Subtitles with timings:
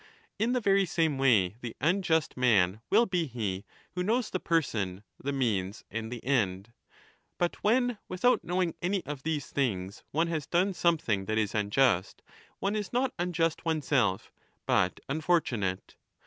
[0.39, 5.03] In the very same way the unjust man will be he who knows the person,
[5.23, 6.73] the means, and the end.
[7.37, 12.23] But when without knowing any of these things one has done something that is unjust,
[12.57, 14.39] one is not unjust oneself, ao
[14.89, 15.93] but unfortunate.